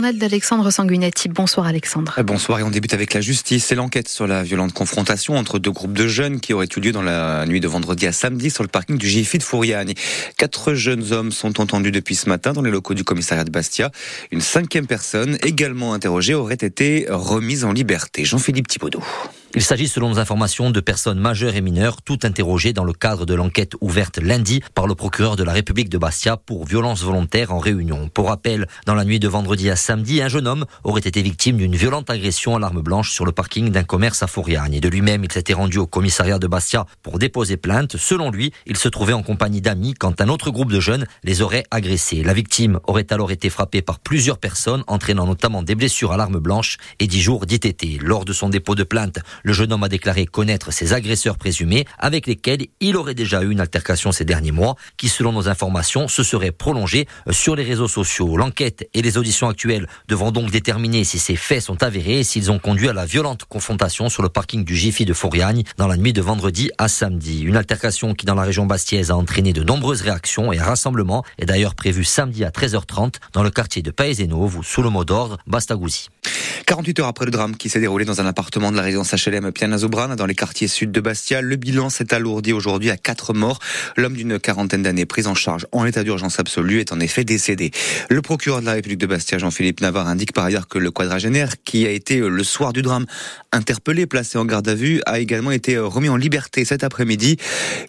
[0.00, 1.28] d'Alexandre Sanguinetti.
[1.28, 2.14] Bonsoir Alexandre.
[2.18, 5.58] Euh, bonsoir et on débute avec la justice et l'enquête sur la violente confrontation entre
[5.58, 8.48] deux groupes de jeunes qui auraient eu lieu dans la nuit de vendredi à samedi
[8.48, 9.92] sur le parking du GIFI de Fouriane.
[10.36, 13.90] Quatre jeunes hommes sont entendus depuis ce matin dans les locaux du commissariat de Bastia.
[14.30, 18.24] Une cinquième personne, également interrogée, aurait été remise en liberté.
[18.24, 19.02] Jean-Philippe Thibaudot.
[19.58, 23.26] Il s'agit, selon nos informations, de personnes majeures et mineures, toutes interrogées dans le cadre
[23.26, 27.52] de l'enquête ouverte lundi par le procureur de la République de Bastia pour violence volontaire
[27.52, 28.08] en réunion.
[28.08, 31.56] Pour rappel, dans la nuit de vendredi à samedi, un jeune homme aurait été victime
[31.56, 34.78] d'une violente agression à l'arme blanche sur le parking d'un commerce à Fouriagne.
[34.78, 37.96] De lui-même, il s'était rendu au commissariat de Bastia pour déposer plainte.
[37.96, 41.42] Selon lui, il se trouvait en compagnie d'amis quand un autre groupe de jeunes les
[41.42, 42.22] aurait agressés.
[42.22, 46.38] La victime aurait alors été frappée par plusieurs personnes, entraînant notamment des blessures à l'arme
[46.38, 48.00] blanche et dix jours d'ITT.
[48.00, 51.86] Lors de son dépôt de plainte, le jeune homme a déclaré connaître ses agresseurs présumés
[51.98, 56.06] avec lesquels il aurait déjà eu une altercation ces derniers mois qui, selon nos informations,
[56.06, 58.36] se serait prolongée sur les réseaux sociaux.
[58.36, 62.52] L'enquête et les auditions actuelles devront donc déterminer si ces faits sont avérés et s'ils
[62.52, 65.96] ont conduit à la violente confrontation sur le parking du Jiffy de Fouriagne dans la
[65.96, 67.40] nuit de vendredi à samedi.
[67.40, 71.24] Une altercation qui, dans la région bastiaise, a entraîné de nombreuses réactions et un rassemblement
[71.38, 75.06] est d'ailleurs prévu samedi à 13h30 dans le quartier de Paesenov ou sous le mot
[75.06, 76.10] d'ordre Bastagouzi.
[76.68, 79.08] 48 heures après le drame qui s'est déroulé dans un appartement de la résidence
[79.52, 83.58] Pianazobran dans les quartiers sud de Bastia, le bilan s'est alourdi aujourd'hui à 4 morts.
[83.96, 87.70] L'homme d'une quarantaine d'années pris en charge en état d'urgence absolue est en effet décédé.
[88.08, 91.62] Le procureur de la République de Bastia, Jean-Philippe Navarre, indique par ailleurs que le quadragénaire
[91.62, 93.04] qui a été le soir du drame
[93.52, 97.36] interpellé, placé en garde à vue, a également été remis en liberté cet après-midi.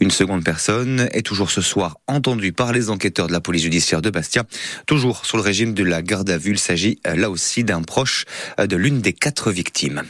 [0.00, 4.02] Une seconde personne est toujours ce soir entendue par les enquêteurs de la police judiciaire
[4.02, 4.44] de Bastia.
[4.86, 8.24] Toujours sur le régime de la garde à vue, il s'agit là aussi d'un proche
[8.58, 10.02] de l'une des quatre victimes.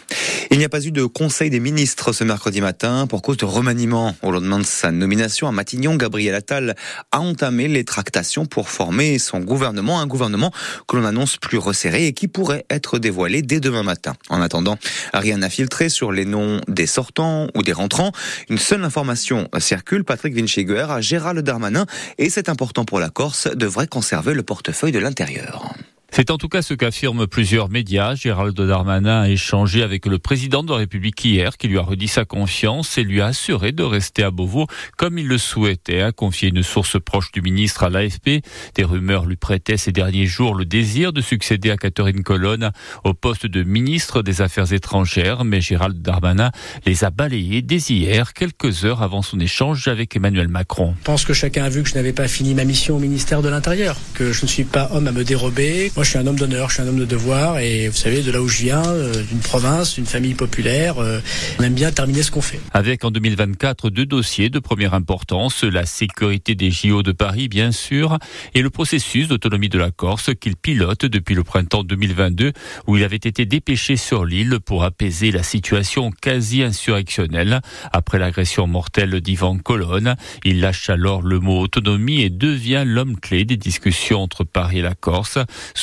[0.51, 3.45] Il n'y a pas eu de conseil des ministres ce mercredi matin pour cause de
[3.45, 4.17] remaniement.
[4.23, 6.75] Au lendemain de sa nomination à Matignon, Gabriel Attal
[7.13, 10.51] a entamé les tractations pour former son gouvernement, un gouvernement
[10.87, 14.15] que l'on annonce plus resserré et qui pourrait être dévoilé dès demain matin.
[14.31, 14.79] En attendant,
[15.13, 18.13] rien n'a filtré sur les noms des sortants ou des rentrants.
[18.49, 21.85] Une seule information circule, Patrick Vincheguer à Gérald Darmanin,
[22.17, 25.75] et c'est important pour la Corse, devrait conserver le portefeuille de l'intérieur.
[26.11, 28.15] C'est en tout cas ce qu'affirment plusieurs médias.
[28.15, 32.09] Gérald Darmanin a échangé avec le président de la République hier, qui lui a redit
[32.09, 34.67] sa confiance et lui a assuré de rester à Beauvau
[34.97, 38.43] comme il le souhaitait, a confié une source proche du ministre à l'AFP.
[38.75, 42.73] Des rumeurs lui prêtaient ces derniers jours le désir de succéder à Catherine Colonne
[43.05, 46.51] au poste de ministre des Affaires étrangères, mais Gérald Darmanin
[46.87, 50.95] les a balayés dès hier, quelques heures avant son échange avec Emmanuel Macron.
[51.01, 53.43] Je pense que chacun a vu que je n'avais pas fini ma mission au ministère
[53.43, 55.93] de l'Intérieur, que je ne suis pas homme à me dérober.
[55.99, 58.23] Moi, je suis un homme d'honneur, je suis un homme de devoir, et vous savez,
[58.23, 61.19] de là où je viens, euh, d'une province, d'une famille populaire, euh,
[61.59, 62.61] on aime bien terminer ce qu'on fait.
[62.73, 67.73] Avec en 2024 deux dossiers de première importance, la sécurité des JO de Paris, bien
[67.73, 68.17] sûr,
[68.55, 72.53] et le processus d'autonomie de la Corse qu'il pilote depuis le printemps 2022,
[72.87, 77.61] où il avait été dépêché sur l'île pour apaiser la situation quasi insurrectionnelle
[77.91, 80.15] après l'agression mortelle d'Ivan Colonne.
[80.45, 84.83] Il lâche alors le mot autonomie et devient l'homme clé des discussions entre Paris et
[84.83, 85.39] la Corse.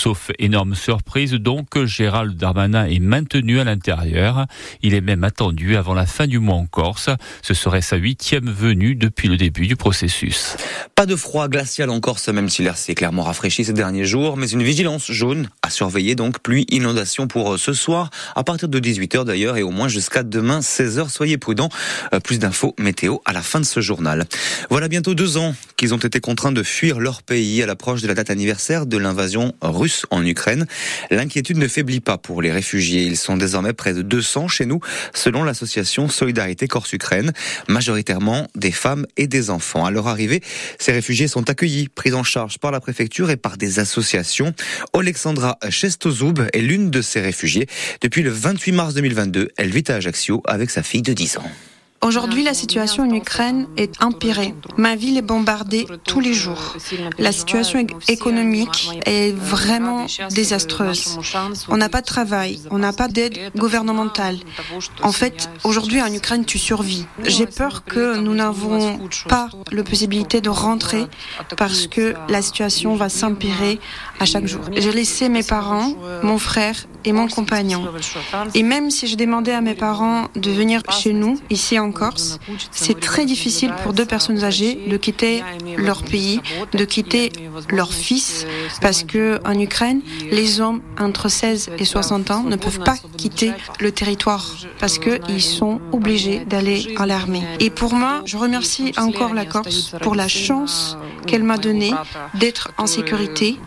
[0.05, 4.45] Sauf énorme surprise, donc, Gérald Darmanin est maintenu à l'intérieur.
[4.83, 7.09] Il est même attendu avant la fin du mois en Corse.
[7.41, 10.57] Ce serait sa huitième venue depuis le début du processus.
[10.93, 14.37] Pas de froid glacial en Corse, même si l'air s'est clairement rafraîchi ces derniers jours,
[14.37, 18.69] mais une vigilance jaune à surveiller, donc pluie, inondation pour euh, ce soir, à partir
[18.69, 21.09] de 18h d'ailleurs, et au moins jusqu'à demain 16h.
[21.09, 21.69] Soyez prudents.
[22.13, 24.25] Euh, plus d'infos météo à la fin de ce journal.
[24.69, 28.07] Voilà bientôt deux ans qu'ils ont été contraints de fuir leur pays à l'approche de
[28.07, 30.65] la date anniversaire de l'invasion russe en Ukraine.
[31.11, 33.03] L'inquiétude ne faiblit pas pour les réfugiés.
[33.03, 34.79] Ils sont désormais près de 200 chez nous,
[35.13, 37.33] selon l'association Solidarité Corse-Ukraine,
[37.67, 39.85] majoritairement des femmes et des enfants.
[39.85, 40.41] À leur arrivée,
[40.79, 44.53] ces réfugiés sont accueillis, pris en charge par la préfecture et par des associations.
[44.93, 47.67] Alexandra Chestozoub est l'une de ces réfugiés.
[48.01, 51.51] Depuis le 28 mars 2022, elle vit à Ajaccio avec sa fille de 10 ans.
[52.05, 54.53] Aujourd'hui, la situation en Ukraine est empirée.
[54.77, 56.75] Ma ville est bombardée tous les jours.
[57.17, 61.17] La situation économique est vraiment désastreuse.
[61.67, 64.37] On n'a pas de travail, on n'a pas d'aide gouvernementale.
[65.01, 67.07] En fait, aujourd'hui en Ukraine, tu survis.
[67.23, 71.05] J'ai peur que nous n'avons pas la possibilité de rentrer
[71.57, 73.79] parce que la situation va s'empirer
[74.19, 74.61] à chaque jour.
[74.75, 77.85] J'ai laissé mes parents, mon frère et mon compagnon.
[78.53, 82.39] Et même si je demandais à mes parents de venir chez nous, ici en Corse,
[82.71, 85.43] c'est très difficile pour deux personnes âgées de quitter
[85.77, 86.41] leur pays,
[86.73, 87.31] de quitter
[87.69, 88.45] leur fils,
[88.81, 93.91] parce que Ukraine, les hommes entre 16 et 60 ans ne peuvent pas quitter le
[93.91, 94.45] territoire
[94.79, 97.43] parce qu'ils sont obligés d'aller à l'armée.
[97.59, 101.91] Et pour moi, je remercie encore la Corse pour la chance qu'elle m'a donné
[102.35, 103.57] d'être en sécurité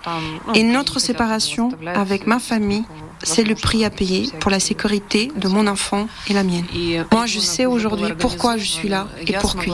[0.54, 2.84] et notre séparation avec ma famille
[3.22, 6.64] c'est le prix à payer pour la sécurité de mon enfant et la mienne.
[7.12, 9.70] Moi, je sais aujourd'hui pourquoi je suis là et pour qui.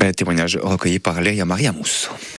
[0.00, 2.10] Un témoignage recueilli par Léa Maria Mousse.